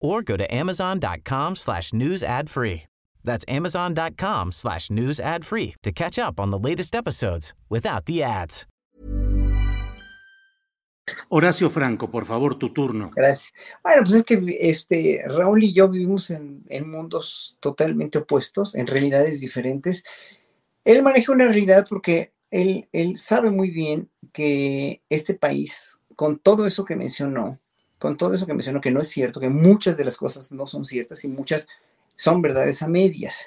[0.00, 2.84] or go to amazon.com slash news ad free.
[3.22, 8.22] That's amazon.com slash news ad free to catch up on the latest episodes without the
[8.22, 8.66] ads.
[11.28, 13.10] Horacio Franco, por favor, tu turno.
[13.14, 13.52] Gracias.
[13.82, 18.86] Bueno, pues es que este, Raúl y yo vivimos en, en mundos totalmente opuestos, en
[18.86, 20.04] realidades diferentes.
[20.84, 26.66] Él maneja una realidad porque él, él sabe muy bien que este país, con todo
[26.66, 27.58] eso que mencionó,
[28.00, 30.66] con todo eso que mencionó, que no es cierto, que muchas de las cosas no
[30.66, 31.68] son ciertas y muchas
[32.16, 33.46] son verdades a medias.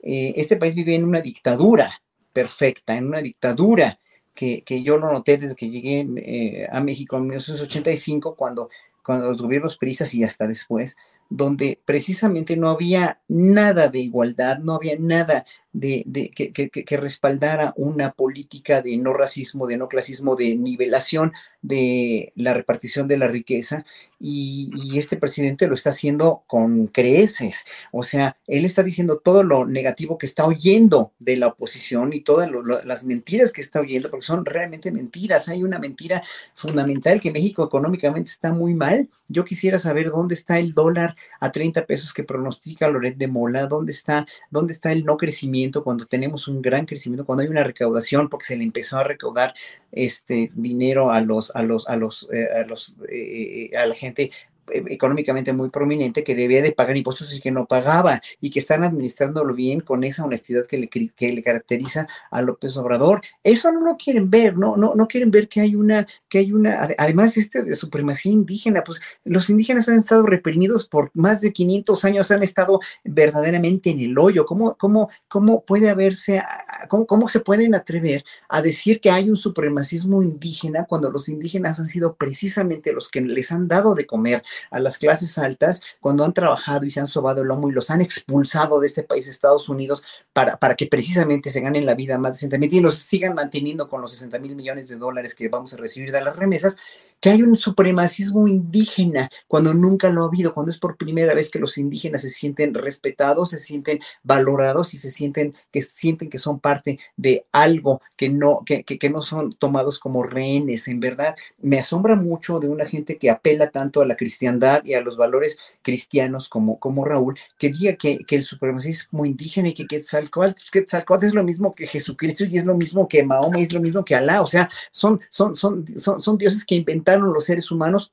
[0.00, 1.90] Eh, este país vive en una dictadura
[2.32, 3.98] perfecta, en una dictadura
[4.32, 8.70] que, que yo lo noté desde que llegué eh, a México en 1985, cuando,
[9.04, 10.96] cuando los gobiernos prisas y hasta después,
[11.30, 16.96] donde precisamente no había nada de igualdad, no había nada de, de que, que, que,
[16.96, 21.32] respaldara una política de no racismo, de no clasismo, de nivelación
[21.64, 23.84] de la repartición de la riqueza
[24.20, 27.64] y, este presidente lo está haciendo con creces.
[27.90, 32.20] O sea, él está diciendo todo lo negativo que está oyendo de la oposición y
[32.20, 32.48] todas
[32.84, 35.48] las mentiras que está oyendo, porque son realmente mentiras.
[35.48, 36.22] Hay una mentira
[36.54, 39.08] fundamental que México económicamente está muy mal.
[39.28, 43.66] Yo quisiera saber dónde está el dólar a 30 pesos que pronostica Loret de Mola,
[43.66, 47.64] dónde está, dónde está el no crecimiento cuando tenemos un gran crecimiento, cuando hay una
[47.64, 49.54] recaudación, porque se le empezó a recaudar
[49.92, 54.30] este dinero a los, a los, a los, eh, a los, eh, a la gente
[54.72, 58.84] económicamente muy prominente que debía de pagar impuestos y que no pagaba y que están
[58.84, 63.22] administrándolo bien con esa honestidad que le, que le caracteriza a López Obrador.
[63.42, 66.52] Eso no lo quieren ver, no, no, no quieren ver que hay una, que hay
[66.52, 71.52] una, además este de supremacía indígena, pues los indígenas han estado reprimidos por más de
[71.52, 74.44] 500 años, han estado verdaderamente en el hoyo.
[74.44, 76.42] ¿Cómo, cómo, cómo puede haberse,
[76.88, 81.78] cómo, cómo se pueden atrever a decir que hay un supremacismo indígena cuando los indígenas
[81.80, 84.42] han sido precisamente los que les han dado de comer?
[84.70, 87.90] a las clases altas cuando han trabajado y se han sobado el lomo y los
[87.90, 90.02] han expulsado de este país, Estados Unidos,
[90.32, 94.00] para, para que precisamente se ganen la vida más decentemente y los sigan manteniendo con
[94.00, 96.76] los 60 mil millones de dólares que vamos a recibir de las remesas,
[97.24, 101.48] que hay un supremacismo indígena cuando nunca lo ha habido, cuando es por primera vez
[101.48, 106.36] que los indígenas se sienten respetados, se sienten valorados y se sienten que sienten que
[106.36, 110.86] son parte de algo que no que, que, que no son tomados como rehenes.
[110.86, 114.92] En verdad, me asombra mucho de una gente que apela tanto a la cristiandad y
[114.92, 119.72] a los valores cristianos como, como Raúl, que diga que, que el supremacismo indígena y
[119.72, 123.62] que Quetzalcóatl, Quetzalcóatl es lo mismo que Jesucristo y es lo mismo que Mahoma y
[123.62, 127.13] es lo mismo que Alá, o sea, son, son, son, son, son dioses que inventaron
[127.22, 128.12] los seres humanos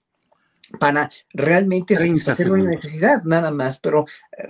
[0.80, 3.80] para realmente satisfacer una necesidad, nada más.
[3.80, 4.06] Pero,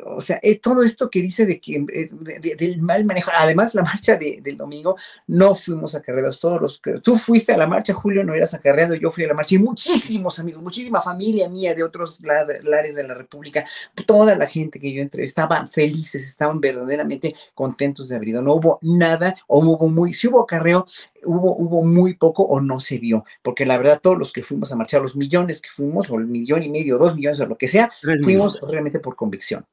[0.05, 3.31] o sea, eh, todo esto que dice de que eh, de, de, del mal manejo,
[3.35, 4.95] además la marcha de, del domingo,
[5.27, 8.95] no fuimos acarreados, todos los que tú fuiste a la marcha, Julio, no eras acarreado,
[8.95, 13.03] yo fui a la marcha, y muchísimos amigos, muchísima familia mía de otros lares de
[13.03, 13.65] la República,
[14.05, 18.41] toda la gente que yo entré, estaban felices, estaban verdaderamente contentos de haber ido.
[18.41, 20.85] No hubo nada, o hubo muy, si hubo acarreo,
[21.23, 24.71] hubo, hubo muy poco o no se vio, porque la verdad todos los que fuimos
[24.71, 27.55] a marchar, los millones que fuimos, o el millón y medio, dos millones o lo
[27.55, 27.91] que sea,
[28.23, 29.63] fuimos realmente por convicción.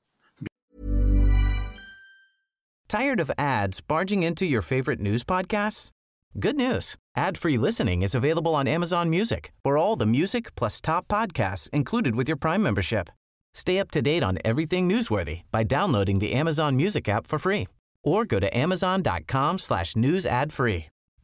[2.89, 5.91] Tired of ads barging into your favorite news podcasts?
[6.39, 6.97] Good news.
[7.17, 12.15] Ad-free listening is available on Amazon Music for all the music plus top podcasts included
[12.15, 13.11] with your Prime membership.
[13.55, 17.67] Stay up to date on everything newsworthy by downloading the Amazon Music app for free
[18.05, 20.87] or go to amazon.com slash news ad free.